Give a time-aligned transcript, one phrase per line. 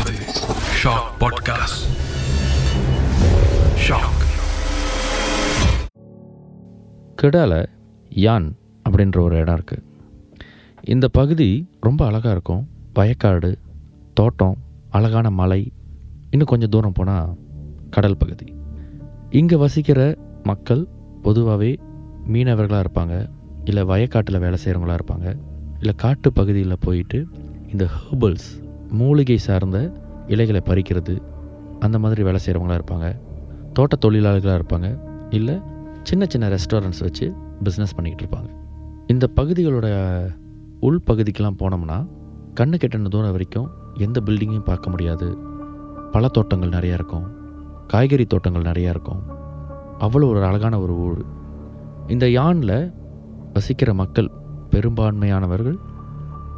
[0.00, 0.24] கேட்பது
[0.82, 1.82] shock podcast
[3.88, 4.22] shock
[7.22, 7.66] கெடால
[8.08, 8.56] யான்
[8.88, 9.82] அப்படின்ற ஒரு இடம் இருக்குது
[10.84, 12.68] இந்த பகுதி ரொம்ப அழகாக இருக்கும்.
[12.94, 13.58] வயக்காடு
[14.14, 14.56] தோட்டம்
[14.90, 15.72] அழகான மலை
[16.30, 17.36] இன்னும் கொஞ்சம் தூரம் போனால்
[17.90, 18.54] கடல் பகுதி.
[19.30, 20.88] இங்கே வசிக்கிற மக்கள்
[21.22, 21.78] பொதுவாகவே
[22.32, 23.28] மீனவர்களாக இருப்பாங்க
[23.64, 25.38] இல்லை வயக்காட்டில் வேலை செய்கிறவங்களா இருப்பாங்க
[25.78, 27.26] இல்லை காட்டு பகுதியில் போயிட்டு
[27.72, 29.92] இந்த ஹெர்பல்ஸ் மூலிகை சார்ந்த
[30.26, 31.22] இலைகளை பறிக்கிறது
[31.78, 33.20] அந்த மாதிரி வேலை செய்கிறவங்களா இருப்பாங்க.
[33.72, 34.98] தோட்ட தொழிலாளர்களாக இருப்பாங்க.
[35.30, 35.60] இல்லை
[36.02, 37.34] சின்ன சின்ன ரெஸ்டாரண்ட்ஸ் வச்சு
[37.64, 38.48] பிஸ்னஸ் பண்ணிக்கிட்டு இருப்பாங்க.
[39.06, 39.88] இந்த பகுதிகளோட
[40.80, 42.06] உள் பகுதிக்கெலாம் போனோம்னா
[42.60, 45.38] கண்ணு கெட்டின தூரம் வரைக்கும் எந்த பில்டிங்கையும் பார்க்க முடியாது.
[46.12, 47.26] பழத்தோட்டங்கள் நிறையா இருக்கும்.
[47.86, 49.22] காய்கறி தோட்டங்கள் நிறையா இருக்கும்.
[50.00, 51.24] அவ்வளோ ஒரு அழகான ஒரு ஊர்.
[52.06, 52.92] இந்த யானில்
[53.52, 54.30] வசிக்கிற மக்கள்
[54.70, 55.78] பெரும்பான்மையானவர்கள்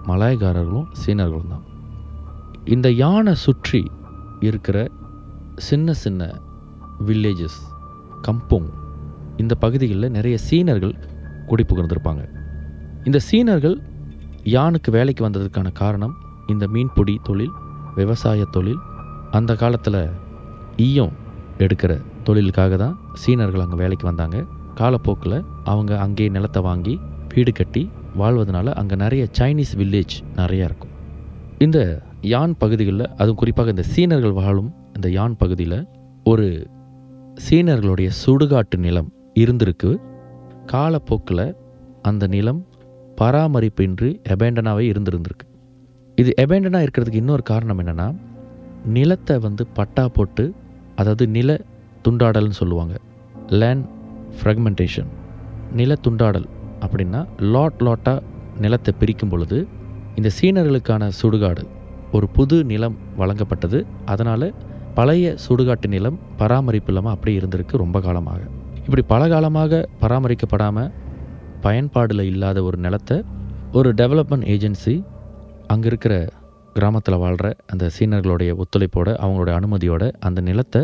[0.06, 1.70] மலாய்காரர்களும் சீனர்களும் தான்.
[2.70, 3.90] இந்த யானை சுற்றி
[4.40, 4.88] இருக்கிற
[5.56, 6.22] சின்ன சின்ன
[7.06, 7.60] வில்லேஜஸ்
[8.26, 8.68] கம்போங்
[9.36, 10.94] இந்த பகுதிகளில் நிறைய சீனர்கள்
[11.46, 12.22] குடிபுகுந்திருப்பாங்க
[13.04, 13.76] இந்த சீனர்கள்
[14.42, 16.14] யானுக்கு வேலைக்கு வந்ததுக்கான காரணம்
[16.46, 17.54] இந்த மீன்பிடி தொழில்
[17.94, 18.78] விவசாய தொழில்
[19.30, 20.00] அந்த காலத்தில்
[20.76, 21.12] ஈயம்
[21.58, 24.46] எடுக்கிற தொழிலுக்காக தான் சீனர்கள் அங்கே வேலைக்கு வந்தாங்க.
[24.74, 27.00] காலப்போக்கில் அவங்க அங்கேயே நிலத்தை வாங்கி
[27.34, 30.90] வீடு கட்டி வாழ்வதனால அங்கே நிறைய சைனீஸ் வில்லேஜ் நிறையா இருக்கும்.
[31.58, 35.78] இந்த யான் பகுதிகளில் அதுவும் குறிப்பாக இந்த சீனர்கள் வாழும் இந்த யான் பகுதியில்
[36.24, 36.46] ஒரு
[37.46, 39.08] சீனர்களுடைய சுடுகாட்டு நிலம்
[39.42, 39.90] இருந்திருக்கு.
[40.66, 41.44] காலப்போக்கில்
[42.02, 42.60] அந்த நிலம்
[43.20, 45.46] பராமரிப்பின்றி எபேண்டனாகவே இருந்திருந்திருக்கு.
[46.18, 48.08] இது எபேண்டனாக இருக்கிறதுக்கு இன்னொரு காரணம் என்னென்னா
[48.96, 50.44] நிலத்தை வந்து பட்டா போட்டு
[50.94, 51.60] அதாவது நில
[52.06, 52.94] துண்டாடல்னு சொல்லுவாங்க.
[53.60, 53.86] லேண்ட்
[54.38, 55.10] ஃப்ராக்மெண்டேஷன்
[55.80, 56.48] நில துண்டாடல்
[56.84, 57.20] அப்படின்னா
[57.54, 58.20] லாட் லாட்டாக
[58.60, 59.58] நிலத்தை பிரிக்கும் பொழுது
[60.16, 61.62] இந்த சீனர்களுக்கான சுடுகாடு
[62.12, 63.78] ஒரு புது நிலம் வழங்கப்பட்டது.
[64.04, 64.46] அதனால்
[64.94, 68.40] பழைய சுடுகாட்டு நிலம் பராமரிப்பு இல்லாமல் அப்படியே இருந்திருக்கு ரொம்ப காலமாக.
[68.84, 70.90] இப்படி பல காலமாக பராமரிக்கப்படாமல்
[71.62, 73.16] பயன்பாடில் இல்லாத ஒரு நிலத்தை
[73.72, 74.94] ஒரு டெவலப்மெண்ட் ஏஜென்சி
[75.66, 76.14] அங்கே இருக்கிற
[76.74, 80.82] கிராமத்தில் வாழ்கிற அந்த சீனர்களுடைய ஒத்துழைப்போட அவங்களோட அனுமதியோட அந்த நிலத்தை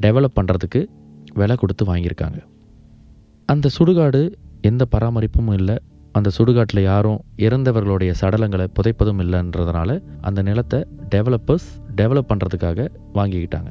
[0.00, 0.80] டெவலப் பண்ணுறதுக்கு
[1.34, 2.38] விலை கொடுத்து வாங்கியிருக்காங்க.
[3.48, 4.22] அந்த சுடுகாடு
[4.60, 5.76] எந்த பராமரிப்பும் இல்லை
[6.16, 9.90] அந்த சுடுகாட்டில் யாரும் இறந்தவர்களுடைய சடலங்களை புதைப்பதும் இல்லைன்றதுனால
[10.28, 10.80] அந்த நிலத்தை
[11.14, 11.66] டெவலப்பர்ஸ்
[12.00, 12.88] டெவலப் பண்ணுறதுக்காக
[13.18, 13.70] வாங்கிக்கிட்டாங்க.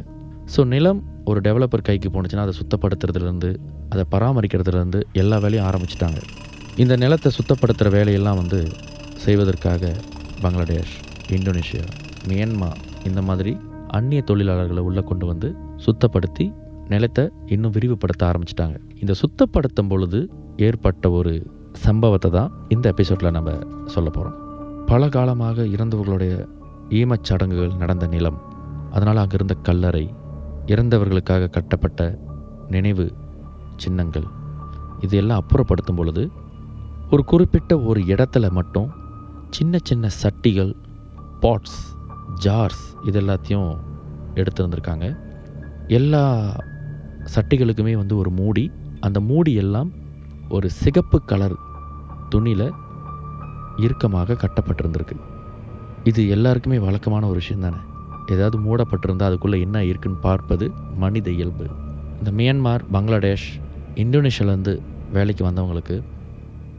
[0.53, 3.49] ஸோ நிலம் ஒரு டெவலப்பர் கைக்கு போணுச்சுன்னா அதை சுத்தப்படுத்துறதுலேருந்து
[3.93, 6.19] அதை பராமரிக்கிறதுலேருந்து எல்லா வேலையும் ஆரம்பிச்சிட்டாங்க.
[6.83, 8.59] இந்த நிலத்தை சுத்தப்படுத்துகிற வேலையெல்லாம் வந்து
[9.25, 9.91] செய்வதற்காக
[10.43, 10.95] பங்களாதேஷ்
[11.37, 11.85] இந்தோனேஷியா
[12.29, 12.69] மியன்மா
[13.09, 13.51] இந்த மாதிரி
[13.97, 15.49] அந்நிய தொழிலாளர்களை உள்ளே கொண்டு வந்து
[15.85, 16.45] சுத்தப்படுத்தி
[16.93, 17.23] நிலத்தை
[17.53, 18.77] இன்னும் விரிவுபடுத்த ஆரம்பிச்சிட்டாங்க.
[19.01, 20.19] இந்த சுத்தப்படுத்தும் பொழுது
[20.67, 21.33] ஏற்பட்ட ஒரு
[21.83, 23.51] சம்பவத்தை தான் இந்த எபிசோடில் நம்ம
[23.85, 24.37] சொல்ல போகிறோம்
[24.85, 26.33] பல காலமாக இறந்தவர்களுடைய
[26.89, 28.39] ஈமச் சடங்குகள் நடந்த நிலம்
[28.91, 30.05] அதனால் அங்கே இருந்த கல்லறை
[30.65, 32.01] இறந்தவர்களுக்காக கட்டப்பட்ட
[32.69, 33.05] நினைவு
[33.75, 34.27] சின்னங்கள்
[34.99, 36.23] இது எல்லாம் அப்புறப்படுத்தும் பொழுது
[37.09, 38.89] ஒரு குறிப்பிட்ட ஒரு இடத்துல மட்டும்
[39.49, 40.71] சின்ன சின்ன சட்டிகள்
[41.41, 41.79] பாட்ஸ்
[42.39, 43.69] ஜார்ஸ் இது எல்லாத்தையும்
[44.33, 45.07] எடுத்து வந்திருக்காங்க
[45.89, 46.23] எல்லா
[47.35, 48.65] சட்டிகளுக்குமே வந்து ஒரு மூடி
[48.99, 49.89] அந்த மூடி எல்லாம்
[50.49, 51.55] ஒரு சிகப்பு கலர்
[52.29, 52.71] துணியில்
[53.77, 55.15] இறுக்கமாக கட்டப்பட்டிருந்திருக்கு.
[56.03, 57.75] இது எல்லாருக்குமே வழக்கமான ஒரு விஷயம் தானே?
[58.27, 61.67] ஏதாவது மூடப்பட்டிருந்தால் அதுக்குள்ளே என்ன இருக்குன்னு பார்ப்பது மனித இயல்பு.
[62.17, 63.59] இந்த மியான்மார் பங்களாதேஷ்
[63.95, 64.79] இந்தோனேஷியாலேருந்து
[65.11, 66.03] வேலைக்கு வந்தவங்களுக்கு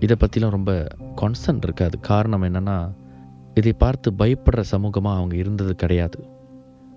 [0.00, 2.00] இதை பற்றிலாம் ரொம்ப கான்சன்ட் இருக்காது.
[2.00, 2.93] காரணம் என்னென்னா
[3.54, 6.28] இதை பார்த்து பயப்படுற சமூகமாக அவங்க இருந்தது கிடையாது.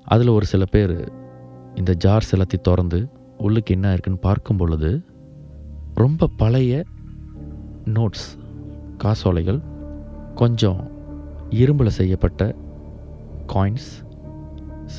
[0.03, 1.11] அதில் ஒரு சில பேர்
[1.75, 5.05] இந்த ஜார்ஸ் எல்லாத்தையும் திறந்து உள்ளுக்கு என்ன இருக்குன்னு பார்க்கும் பொழுது
[5.99, 6.83] ரொம்ப பழைய
[7.85, 8.27] நோட்ஸ்
[8.97, 9.61] காசோலைகள்
[10.35, 10.91] கொஞ்சம்
[11.49, 12.55] இரும்பில் செய்யப்பட்ட
[13.53, 13.89] காயின்ஸ்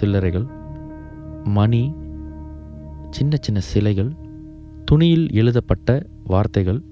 [0.01, 0.47] சில்லறைகள்
[1.45, 1.95] மணி
[3.11, 4.17] சின்ன சின்ன சிலைகள்
[4.85, 6.83] துணியில் எழுதப்பட்ட வார்த்தைகள்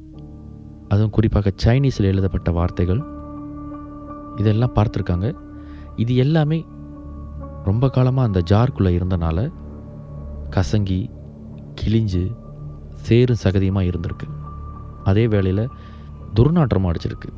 [0.88, 3.02] அதுவும் குறிப்பாக சைனீஸில் எழுதப்பட்ட வார்த்தைகள்
[4.36, 5.34] இதெல்லாம் பார்த்துருக்காங்க.
[5.97, 6.65] இது எல்லாமே
[7.65, 9.53] ரொம்ப காலமாக அந்த ஜார்க்குள்ளே இருந்தனால
[10.50, 11.09] கசங்கி
[11.80, 12.36] கிழிஞ்சு
[13.06, 14.27] சேரும் சகதியுமாக இருந்திருக்கு.
[15.04, 15.68] அதே வேளையில்
[16.34, 17.30] துர்நாற்றமும் அடிச்சிருக்கு.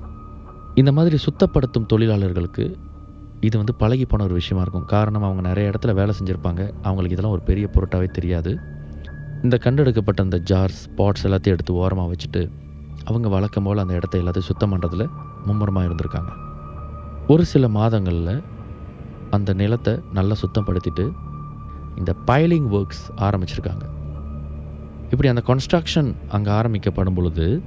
[0.74, 2.78] இந்த மாதிரி சுத்தப்படுத்தும் தொழிலாளர்களுக்கு
[3.40, 4.84] இது வந்து பழகி போன ஒரு விஷயமா இருக்கும்.
[4.84, 6.62] காரணம் அவங்க நிறைய இடத்துல வேலை செஞ்சுருப்பாங்க.
[6.82, 8.58] அவங்களுக்கு இதெல்லாம் ஒரு பெரிய பொருட்டாகவே தெரியாது.
[9.42, 12.50] இந்த கண்டெடுக்கப்பட்ட அந்த ஜார்ஸ் பாட்ஸ் எல்லாத்தையும் எடுத்து ஓரமாக வச்சுட்டு
[13.04, 15.06] அவங்க வழக்கம் போல் அந்த இடத்த எல்லாத்தையும் சுத்தம் பண்ணுறதுல
[15.44, 16.32] மும்முரமாக இருந்திருக்காங்க.
[17.26, 18.42] ஒரு சில மாதங்களில்
[19.30, 21.10] அந்த நிலத்தை நல்லா சுத்தப்படுத்திட்டு
[21.96, 23.84] இந்த பைலிங் ஒர்க்ஸ் ஆரம்பிச்சிருக்காங்க.
[25.10, 27.62] இப்படி அந்த கன்ஸ்ட்ரக்ஷன் அங்கே ஆரம்பிக்கப்படும் பொழுது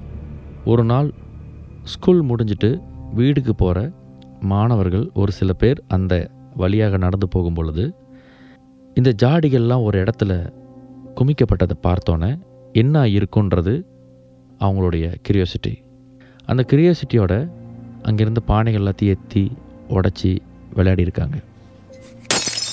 [0.66, 1.13] ஒரு நாள்
[1.84, 2.81] ஸ்கூல் முடிஞ்சிட்டு
[3.13, 3.92] வீடுக்கு போகிற
[4.40, 7.94] மாணவர்கள் ஒரு சில பேர் அந்த வழியாக நடந்து போகும் பொழுது
[8.95, 10.54] இந்த ஜாடிகள்லாம் ஒரு இடத்துல
[11.16, 12.40] குமிக்கப்பட்டதை பார்த்தோன்னே
[12.72, 13.84] என்ன இருக்குன்றது
[14.60, 15.74] அவங்களுடைய கிரியோசிட்டி
[16.45, 17.34] அந்த கிரியோசிட்டியோட
[18.04, 19.51] அங்கேருந்து பானைகள் எல்லாத்தையும் ஏற்றி
[19.88, 20.40] உடச்சி
[20.74, 21.38] விளையாடி இருக்காங்க.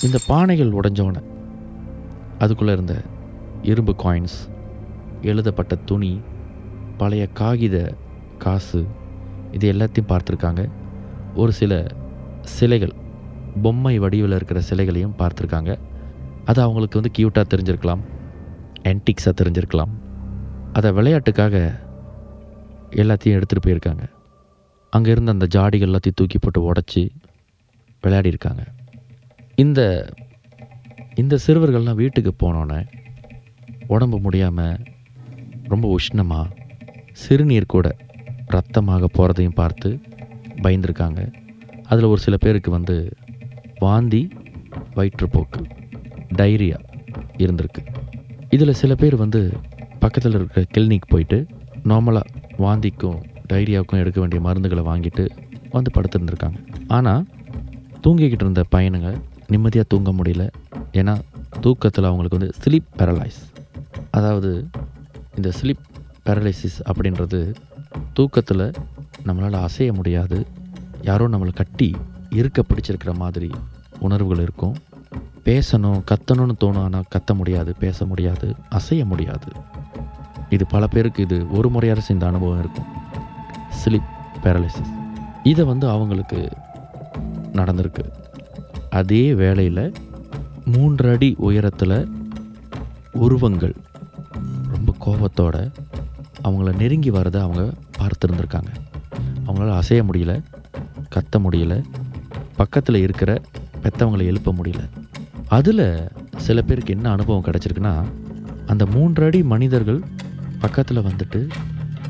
[0.03, 1.23] இந்த பானைகள் உடைஞ்சோடனே
[2.39, 3.03] அதுக்குள்ளே இருந்த
[3.63, 4.39] இரும்பு காயின்ஸ்
[5.23, 6.21] எழுதப்பட்ட துணி
[6.97, 7.77] பழைய காகித
[8.39, 8.87] காசு
[9.53, 10.63] இது எல்லாத்தையும் பார்த்துருக்காங்க.
[11.35, 11.73] ஒரு சில
[12.43, 12.95] சிலைகள்
[13.63, 15.79] பொம்மை வடிவில் இருக்கிற சிலைகளையும் பார்த்துருக்காங்க.
[16.45, 18.03] அது அவங்களுக்கு வந்து க்யூட்டாக தெரிஞ்சிருக்கலாம்
[18.83, 19.93] ஆன்டிக்ஸாக தெரிஞ்சிருக்கலாம்.
[20.73, 21.55] அதை விளையாட்டுக்காக
[22.91, 24.05] எல்லாத்தையும் எடுத்துகிட்டு போயிருக்காங்க.
[24.91, 27.03] அங்கே இருந்த அந்த ஜாடிகள் எல்லாத்தையும் தூக்கி போட்டு உடச்சி
[28.05, 28.63] விளையாடியிருக்காங்க
[29.55, 29.81] இந்த
[31.15, 32.81] இந்த சிறுவர்கள்லாம் வீட்டுக்கு போனோன்னே
[33.87, 34.79] உடம்பு முடியாமல்
[35.73, 36.47] ரொம்ப உஷ்ணமாக
[37.23, 37.89] சிறுநீர் கூட
[38.55, 39.91] ரத்தமாக போகிறதையும் பார்த்து
[40.65, 41.21] பயந்துருக்காங்க.
[41.91, 42.97] அதில் ஒரு சில பேருக்கு வந்து
[43.85, 44.23] வாந்தி
[44.97, 45.63] வயிற்றுப்போக்கு
[46.39, 46.79] டைரியா
[47.45, 47.83] இருந்திருக்கு.
[48.55, 49.41] இதில் சில பேர் வந்து
[50.05, 51.39] பக்கத்தில் இருக்கிற கிளினிக் போயிட்டு
[51.91, 52.33] நார்மலாக
[52.65, 53.19] வாந்திக்கும்
[53.53, 55.25] டைரியாவுக்கும் எடுக்க வேண்டிய மருந்துகளை வாங்கிட்டு
[55.77, 56.59] வந்து படுத்துருந்துருக்காங்க.
[56.97, 57.25] ஆனால்
[58.05, 59.11] தூங்கிக்கிட்டு இருந்த பையனுங்க
[59.53, 60.45] நிம்மதியாக தூங்க முடியல.
[61.01, 61.15] ஏன்னா
[61.65, 63.41] தூக்கத்தில் அவங்களுக்கு வந்து ஸ்லீப் பேரலைஸ்
[64.19, 64.51] அதாவது
[65.41, 65.85] இந்த ஸ்லிப்
[66.27, 67.55] பேரலைசிஸ் அப்படின்றது
[68.13, 68.73] தூக்கத்தில்
[69.27, 70.47] நம்மளால் அசைய முடியாது.
[71.03, 71.97] யாரோ நம்மளை கட்டி
[72.31, 73.51] இருக்க பிடிச்சிருக்கிற மாதிரி
[73.99, 74.77] உணர்வுகள் இருக்கும்.
[75.45, 79.49] பேசணும் கத்தணும்னு தோணும் ஆனால் கத்த முடியாது பேச முடியாது அசைய முடியாது.
[80.51, 82.89] இது பல பேருக்கு இது ஒரு முறையாக இந்த அனுபவம் இருக்கும்.
[83.85, 84.11] ஸ்லிப்
[84.43, 84.93] பேரலைசிஸ்
[85.43, 86.49] இதை வந்து அவங்களுக்கு
[87.53, 88.05] நடந்திருக்கு.
[88.91, 89.93] அதே வேளையில்
[90.65, 92.13] மூன்று அடி உயரத்தில்
[93.13, 93.75] உருவங்கள்
[95.11, 95.71] கோபத்தோடு
[96.45, 97.63] அவங்கள நெருங்கி வரதை அவங்க
[97.99, 98.71] பார்த்துருந்துருக்காங்க.
[99.47, 100.33] அவங்களால அசைய முடியல
[101.15, 101.75] கத்த முடியல
[102.57, 103.41] பக்கத்தில் இருக்கிற
[103.83, 104.83] பெத்தவங்களை எழுப்ப முடியல.
[105.49, 107.95] அதில் சில பேருக்கு என்ன அனுபவம் கிடச்சிருக்குன்னா
[108.67, 110.01] அந்த மூன்று அடி மனிதர்கள்
[110.61, 111.49] பக்கத்தில் வந்துட்டு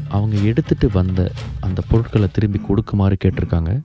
[0.08, 1.31] அவங்க எடுத்துகிட்டு வந்த
[1.61, 3.81] அந்த பொருட்களை திரும்பி கொடுக்குமாறு கேட்டிருக்காங்க.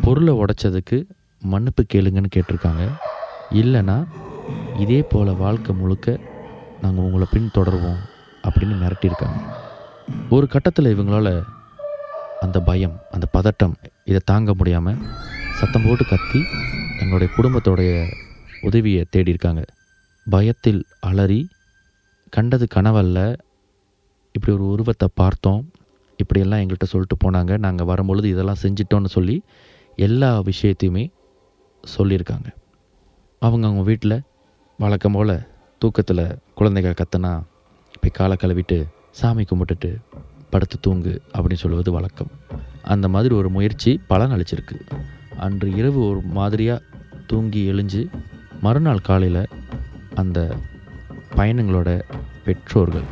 [0.00, 0.98] பொருளை உடைச்சதுக்கு
[1.40, 2.84] மன்னிப்பு கேளுங்கன்னு கேட்டிருக்காங்க.
[3.50, 3.98] இல்லைன்னா
[4.78, 6.18] இதே போல் வாழ்க்கை முழுக்க
[6.82, 8.00] நாங்கள் உங்களை பின்தொடருவோம்.
[8.46, 9.38] அப்படின்னு மிரட்டியிருக்காங்க.
[10.30, 11.32] ஒரு கட்டத்தில் இவங்களால்
[12.40, 13.74] அந்த பயம் அந்த பதட்டம்
[14.10, 14.98] இதை தாங்க முடியாமல்
[15.58, 16.40] சத்தம் போட்டு கத்தி
[16.98, 17.92] தங்களுடைய குடும்பத்தோடைய
[18.68, 19.62] உதவியை தேடியிருக்காங்க.
[20.26, 21.40] பயத்தில் அலறி
[22.36, 23.18] கண்டது கனவல்ல
[24.34, 25.62] இப்படி ஒரு உருவத்தை பார்த்தோம்
[26.16, 29.36] இப்படியெல்லாம் எங்கள்கிட்ட சொல்லிட்டு போனாங்க நாங்கள் வரும்பொழுது இதெல்லாம் செஞ்சிட்டோன்னு சொல்லி
[30.06, 31.04] எல்லா விஷயத்தையுமே
[31.84, 32.48] சொல்லியிருக்காங்க.
[33.42, 34.16] அவங்க அவங்க வீட்டில்
[34.78, 35.36] வழக்கம் போல்
[35.82, 36.24] தூக்கத்தில்
[36.54, 37.32] குழந்தைகள் கத்துனா
[38.04, 38.76] போய் காலை கழுவிட்டு
[39.10, 39.96] சாமி கும்பிட்டுட்டு
[40.50, 42.30] படுத்து தூங்கு அப்படின்னு சொல்லுவது வழக்கம்.
[42.82, 44.76] அந்த மாதிரி ஒரு முயற்சி பலன் அளிச்சிருக்கு
[45.36, 46.82] அன்று இரவு ஒரு மாதிரியாக
[47.26, 48.02] தூங்கி எழுஞ்சு
[48.60, 49.48] மறுநாள் காலையில்
[50.14, 50.56] அந்த
[51.36, 52.02] பயணங்களோட
[52.44, 53.06] பெற்றோர்கள்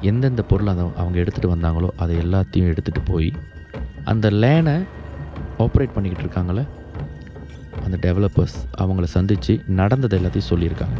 [0.00, 3.32] எந்தெந்த பொருள் அதை அவங்க எடுத்துகிட்டு வந்தாங்களோ அதை எல்லாத்தையும் எடுத்துகிட்டு போய்
[4.04, 4.76] அந்த லேனை
[5.58, 6.66] ஆப்ரேட் பண்ணிக்கிட்டு இருக்காங்களே
[7.84, 10.98] அந்த டெவலப்பர்ஸ் அவங்கள சந்தித்து நடந்தது எல்லாத்தையும் சொல்லியிருக்காங்க.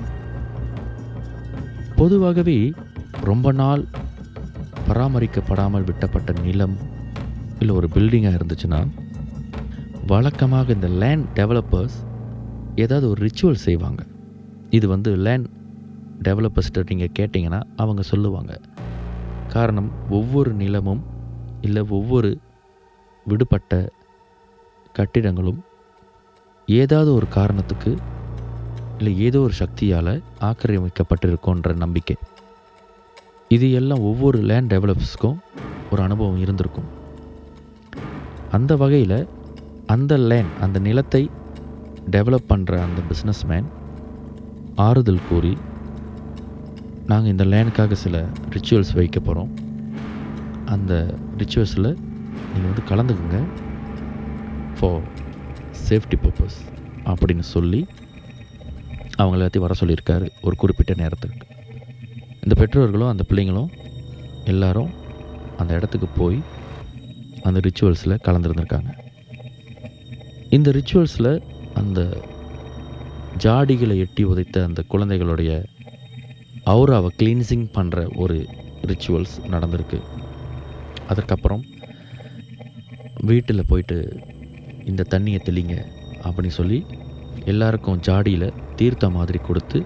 [1.97, 2.73] பொதுவாகவே
[3.31, 3.83] ரொம்ப நாள்
[4.89, 6.77] பராமரிக்கப்படாமல் விட்டப்பட்ட நிலம்
[7.61, 8.81] இல்லை ஒரு பில்டிங்காக இருந்துச்சுன்னா
[10.13, 11.97] வழக்கமாக இந்த லேண்ட் டெவலப்பர்ஸ்
[12.85, 14.01] ஏதாவது ஒரு ரிச்சுவல் செய்வாங்க.
[14.77, 15.49] இது வந்து லேண்ட்
[16.27, 18.53] டெவலப்பர்ஸ்கிட்ட நீங்கள் கேட்டிங்கன்னா அவங்க சொல்லுவாங்க.
[19.55, 21.03] காரணம் ஒவ்வொரு நிலமும்
[21.67, 22.31] இல்லை ஒவ்வொரு
[23.27, 23.73] விடுபட்ட
[24.95, 25.61] கட்டிடங்களும்
[26.69, 27.93] ஏதாவது ஒரு காரணத்துக்கு
[28.99, 30.15] இல்லை ஏதோ ஒரு சக்தியால்
[30.49, 32.17] ஆக்கிரமிக்கப்பட்டிருக்கோன்ற நம்பிக்கை.
[33.55, 35.37] இது எல்லாம் ஒவ்வொரு லேண்ட் டெவலப்ஸ்க்கும்
[35.91, 36.89] ஒரு அனுபவம் இருந்திருக்கும்.
[38.51, 39.29] அந்த வகையில்
[39.87, 41.31] அந்த லேண்ட் அந்த நிலத்தை
[42.11, 43.69] டெவலப் பண்ணுற அந்த பிஸ்னஸ்மேன்
[44.75, 45.57] ஆறுதல் கூறி
[47.07, 49.53] நாங்கள் இந்த லேண்டுக்காக சில ரிச்சுவல்ஸ் வைக்க போகிறோம்
[50.65, 51.91] அந்த ரிச்சுவல்ஸில்
[52.53, 53.41] நீங்கள் வந்து கலந்துக்குங்க.
[54.79, 55.03] ஃபார்
[55.89, 56.59] சேஃப்டி பர்பஸ்
[57.05, 57.87] அப்படின்னு சொல்லி
[59.17, 61.58] அவங்க எல்லாத்தையும் வர சொல்லியிருக்காரு ஒரு குறிப்பிட்ட நேரத்துக்கு
[62.49, 63.71] இந்த பெற்றோர்களும் அந்த பிள்ளைங்களும்
[64.51, 64.91] எல்லாரும்
[65.61, 66.39] அந்த இடத்துக்கு போய்
[67.43, 68.91] அந்த ரிச்சுவல்ஸில் கலந்துருந்துருக்காங்க.
[70.57, 71.31] இந்த ரிச்சுவல்ஸில்
[71.81, 72.23] அந்த
[73.45, 75.51] ஜாடிகளை எட்டி உதைத்த அந்த குழந்தைகளுடைய
[76.75, 78.39] அவுராவை கிளீன்சிங் பண்ணுற ஒரு
[78.93, 80.01] ரிச்சுவல்ஸ் நடந்திருக்கு.
[81.07, 81.65] அதற்கப்புறம்
[83.31, 83.99] வீட்டில் போயிட்டு
[84.85, 85.77] இந்த தண்ணியை தெளிங்க
[86.27, 86.87] அப்படின்னு சொல்லி
[87.55, 89.81] எல்லாருக்கும் ஜாடியில் தீர்த்த மாதிரி கொடுத்து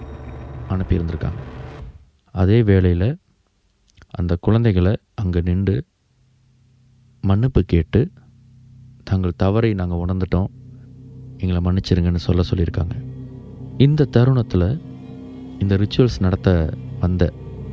[0.75, 1.41] அனுப்பியிருந்திருக்காங்க.
[2.35, 3.09] அதே வேளையில்
[4.09, 5.75] அந்த குழந்தைகளை அங்கே நின்று
[7.21, 8.11] மன்னிப்பு கேட்டு
[9.03, 10.49] தங்கள் தவறை நாங்கள் உணர்ந்துட்டோம்.
[11.37, 12.95] எங்களை மன்னிச்சிருங்கன்னு சொல்ல சொல்லியிருக்காங்க.
[13.77, 14.67] இந்த தருணத்தில்
[15.59, 16.49] இந்த ரிச்சுவல்ஸ் நடத்த
[16.99, 17.23] வந்த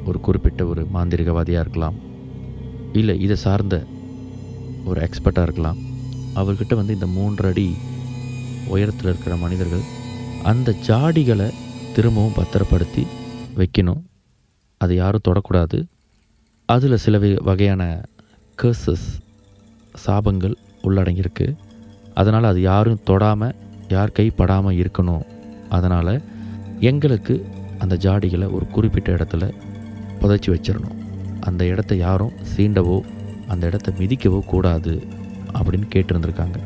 [0.04, 1.96] ஒரு குறிப்பிட்ட ஒரு மாந்திரிகவாதியாக இருக்கலாம்
[2.92, 3.76] இல்லை இதை சார்ந்த
[4.84, 5.80] ஒரு எக்ஸ்பர்ட்டாக இருக்கலாம்
[6.34, 7.66] அவர்கிட்ட வந்து இந்த மூன்று அடி
[8.66, 9.84] உயரத்தில் இருக்கிற மனிதர்கள்
[10.42, 11.48] அந்த ஜாடிகளை
[11.94, 13.06] திரும்பவும் பத்திரப்படுத்தி
[13.56, 14.02] வைக்கணும்.
[14.84, 15.78] அதை யாரும் தொடக்கூடாது.
[16.68, 17.18] அதில் சில
[17.48, 17.82] வகையான
[18.58, 19.08] கர்சஸ்
[20.04, 20.54] சாபங்கள்
[20.86, 21.46] உள்ளடங்கியிருக்கு.
[22.20, 23.56] அதனால் அது யாரும் தொடாமல்
[23.94, 25.24] யார் கைப்படாமல் இருக்கணும்.
[25.76, 26.14] அதனால்
[26.90, 27.34] எங்களுக்கு
[27.82, 29.44] அந்த ஜாடிகளை ஒரு குறிப்பிட்ட இடத்துல
[30.20, 30.98] புதைச்சி வச்சிடணும்
[31.48, 32.96] அந்த இடத்த யாரும் சீண்டவோ
[33.52, 34.94] அந்த இடத்த மிதிக்கவோ கூடாது
[35.58, 36.58] அப்படின்னு கேட்டிருந்திருக்காங்க.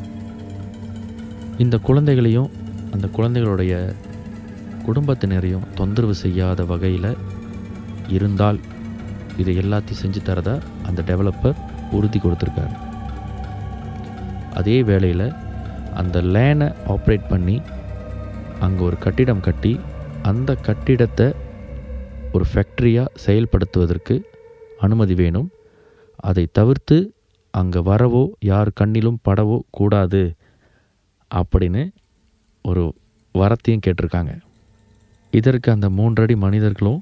[1.63, 2.51] இந்த குழந்தைகளையும்
[2.95, 3.73] அந்த குழந்தைகளுடைய
[4.87, 7.09] குடும்பத்தினரையும் தொந்தரவு செய்யாத வகையில்
[8.15, 8.59] இருந்தால்
[9.41, 10.55] இதை எல்லாத்தையும் செஞ்சு தரதா
[10.87, 11.57] அந்த டெவலப்பர்
[11.97, 12.75] உறுதி கொடுத்துருக்காரு.
[14.59, 15.27] அதே வேளையில்
[16.01, 17.57] அந்த லேனை ஆப்ரேட் பண்ணி
[18.65, 19.73] அங்கே ஒரு கட்டிடம் கட்டி
[20.29, 21.27] அந்த கட்டிடத்தை
[22.35, 24.15] ஒரு ஃபேக்ட்ரியாக செயல்படுத்துவதற்கு
[24.85, 25.49] அனுமதி வேணும்.
[26.29, 26.97] அதை தவிர்த்து
[27.53, 30.23] அங்கே வரவோ யார் கண்ணிலும் படவோ கூடாது
[31.31, 31.83] அப்படின்னு
[32.61, 32.83] ஒரு
[33.35, 34.33] வரத்தையும் கேட்டிருக்காங்க.
[35.33, 37.01] இதற்கு அந்த மூன்றடி மனிதர்களும்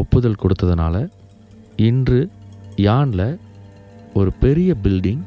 [0.00, 0.96] ஒப்புதல் கொடுத்ததுனால
[1.80, 2.20] இன்று
[2.80, 3.28] யானில்
[4.14, 5.22] ஒரு பெரிய பில்டிங்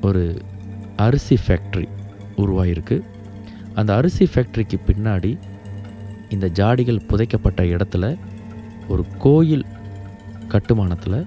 [0.00, 0.22] ஒரு
[0.96, 1.86] அரிசி ஃபேக்ட்ரி
[2.36, 2.96] உருவாயிருக்கு.
[3.74, 5.32] அந்த அரிசி ஃபேக்ட்ரிக்கு பின்னாடி
[6.28, 8.04] இந்த ஜாடிகள் புதைக்கப்பட்ட இடத்துல
[8.88, 9.66] ஒரு கோயில்
[10.48, 11.18] கட்டுமானத்தில்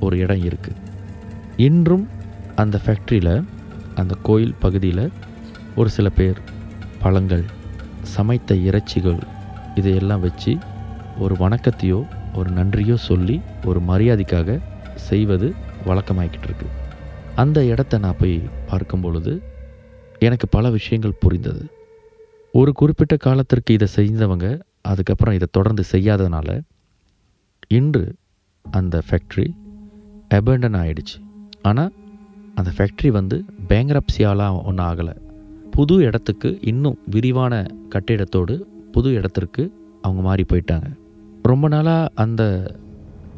[0.00, 0.80] ஒரு இடம் இருக்குது
[1.56, 2.04] இன்றும்
[2.56, 3.34] அந்த ஃபேக்ட்ரியில்
[3.94, 5.04] அந்த கோயில் பகுதியில்
[5.74, 6.38] ஒரு சில பேர்
[6.98, 7.44] பழங்கள்
[8.14, 9.20] சமைத்த இறைச்சிகள்
[9.74, 10.52] இதையெல்லாம் வச்சு
[11.22, 11.98] ஒரு வணக்கத்தையோ
[12.38, 13.36] ஒரு நன்றியோ சொல்லி
[13.70, 14.58] ஒரு மரியாதைக்காக
[15.08, 15.48] செய்வது
[15.88, 16.68] வழக்கமாகிக்கிட்டு இருக்கு
[17.42, 18.36] அந்த இடத்த நான் போய்
[18.70, 19.32] பார்க்கும் பொழுது
[20.26, 21.62] எனக்கு பல விஷயங்கள் புரிந்தது.
[22.54, 24.46] ஒரு குறிப்பிட்ட காலத்திற்கு இதை செய்தவங்க
[24.90, 26.48] அதுக்கப்புறம் இதை தொடர்ந்து செய்யாததுனால
[27.78, 28.04] இன்று
[28.64, 29.46] அந்த ஃபேக்ட்ரி
[30.38, 31.16] அபேண்டன் ஆகிடுச்சு
[31.68, 31.92] ஆனால்
[32.60, 33.36] அந்த ஃபேக்ட்ரி வந்து
[33.70, 35.14] பேங்க்ரப்சியாலாம் ஒன்றும் ஆகலை.
[35.76, 37.62] புது இடத்துக்கு இன்னும் விரிவான
[37.94, 38.56] கட்டிடத்தோடு
[38.96, 39.62] புது இடத்திற்கு
[40.04, 40.88] அவங்க மாறி போயிட்டாங்க.
[41.42, 42.42] ரொம்ப நாளாக அந்த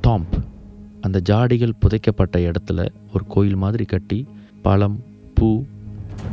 [0.06, 0.34] டாம்ப்
[1.00, 4.26] அந்த ஜாடிகள் புதைக்கப்பட்ட இடத்துல ஒரு கோயில் மாதிரி கட்டி
[4.62, 5.02] பழம்
[5.34, 5.64] பூ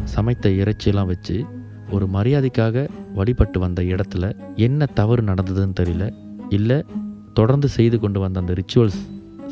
[0.03, 1.45] சமைத்த இறைச்சியெல்லாம் வச்சு
[1.91, 4.25] ஒரு மரியாதைக்காக வழிபட்டு வந்த இடத்துல
[4.55, 6.13] என்ன தவறு நடந்ததுன்னு தெரியல.
[6.49, 6.85] இல்லை
[7.33, 9.01] தொடர்ந்து செய்து கொண்டு வந்த அந்த ரிச்சுவல்ஸ்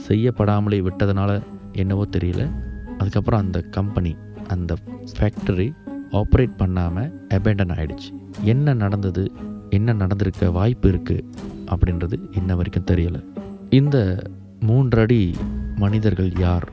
[0.07, 2.51] செய்யப்படாமலே விட்டதுனால என்னவோ தெரியல.
[2.97, 4.15] அதுக்கப்புறம் அந்த கம்பெனி
[4.47, 4.75] அந்த
[5.19, 5.71] ஃபேக்டரி
[6.11, 8.09] ஆப்ரேட் பண்ணாமல் அபேண்டன் ஆகிடுச்சு
[8.41, 9.31] என்ன நடந்தது?
[9.69, 10.51] என்ன நடந்திருக்க?
[10.51, 11.23] வாய்ப்பு இருக்குது
[11.69, 13.23] அப்படின்றது இன்ன வரைக்கும் தெரியலை.
[13.69, 14.23] இந்த
[14.59, 15.35] மூன்றடி
[15.75, 16.69] மனிதர்கள் யார்?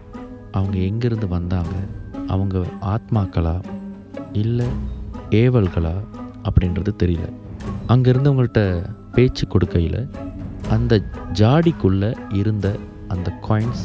[0.53, 1.75] அவங்க எங்கேருந்து வந்தாங்க?
[2.27, 3.63] அவங்க ஆத்மாக்களா?
[4.33, 4.67] இல்லை
[5.31, 5.93] ஏவல்களா?
[6.43, 7.33] அப்படின்றது தெரியல.
[7.87, 10.11] அங்கே இருந்தவங்கள்ட்ட பேச்சு கொடுக்கையில்
[10.71, 13.85] அந்த ஜாடிக்குள்ளே இருந்த அந்த காயின்ஸ்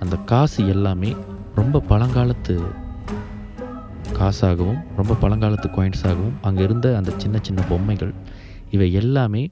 [0.00, 1.16] அந்த காசு எல்லாமே
[1.54, 2.60] ரொம்ப பழங்காலத்து
[4.12, 8.12] காசாகவும் ரொம்ப பழங்காலத்து காயின்ஸாகவும் அங்கே இருந்த அந்த சின்ன சின்ன பொம்மைகள்
[8.70, 9.50] இவை எல்லாமே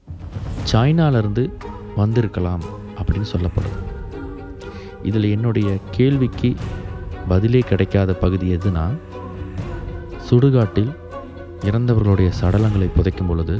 [0.71, 1.51] சைனாலேருந்து
[1.95, 2.63] வந்திருக்கலாம்
[2.97, 3.77] அப்படின்னு சொல்லப்படும்.
[5.03, 6.55] இதில் என்னுடைய கேள்விக்கு
[7.27, 8.85] பதிலே கிடைக்காத பகுதி எதுனா
[10.29, 10.91] சுடுகாட்டில்
[11.61, 13.57] இறந்தவர்களுடைய சடலங்களை புதைக்கும் பொழுது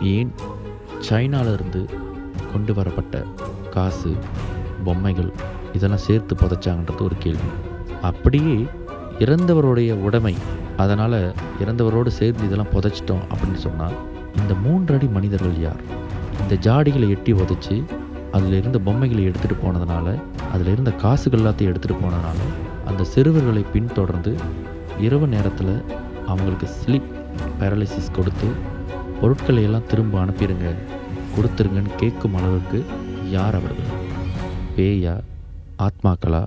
[0.00, 0.32] ஏன்
[1.08, 1.84] சைனாவிலிருந்து
[2.52, 3.24] கொண்டு வரப்பட்ட
[3.70, 4.12] காசு
[4.84, 5.32] பொம்மைகள்
[5.72, 7.50] இதெல்லாம் சேர்த்து புதைச்சாங்கன்றது ஒரு கேள்வி.
[8.02, 8.66] அப்படியே
[9.18, 10.34] இறந்தவருடைய உடைமை
[10.76, 11.34] அதனால்
[11.64, 13.96] இறந்தவரோடு சேர்ந்து இதெல்லாம் புதைச்சிட்டோம் அப்படின்னு சொன்னால்
[14.36, 16.04] இந்த மூன்றடி மனிதர்கள் யார்?
[16.40, 17.84] இந்த ஜாடிகளை எட்டி உதைச்சி
[18.32, 22.38] அதில் இருந்த பொம்மைகளை எடுத்துகிட்டு போனதுனால அதில் இருந்த காசுகள் எல்லாத்தையும் எடுத்துகிட்டு போனதுனால
[22.84, 24.36] அந்த சிறுவர்களை பின்தொடர்ந்து
[25.00, 25.82] இரவு நேரத்தில்
[26.26, 27.22] அவங்களுக்கு ஸ்லீப்
[27.60, 28.48] பேரலிசிஸ் கொடுத்து
[29.20, 30.74] பொருட்களை எல்லாம் திரும்ப அனுப்பிடுங்க
[31.36, 32.84] கொடுத்துருங்கன்னு கேட்கும் அளவுக்கு
[33.30, 34.04] யார் அவர்கள்?
[34.76, 35.20] பேயா
[35.78, 36.46] ஆத்மாக்களா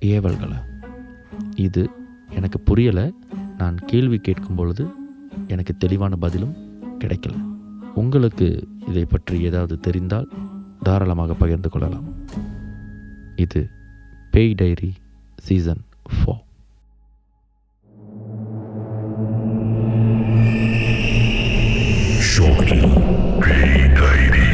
[0.00, 0.62] ஏவல்களா?
[1.56, 1.90] இது
[2.34, 3.10] எனக்கு புரியலை.
[3.58, 4.86] நான் கேள்வி கேட்கும் பொழுது
[5.46, 6.56] எனக்கு தெளிவான பதிலும்
[6.98, 7.53] கிடைக்கல.
[7.94, 8.48] உங்களுக்கு
[8.88, 10.28] இதை பற்றி ஏதாவது தெரிந்தால்
[10.82, 12.08] தாராளமாக பகிர்ந்து கொள்ளலாம்
[13.36, 13.62] இது
[14.32, 14.90] பேய் diary
[15.38, 15.82] season
[16.12, 16.42] four
[22.26, 22.80] Shortly,
[23.40, 24.46] Pay Diary.